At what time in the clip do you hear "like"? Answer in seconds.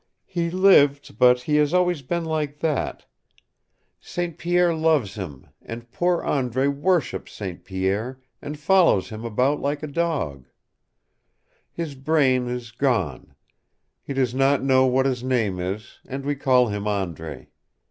2.25-2.57, 9.61-9.83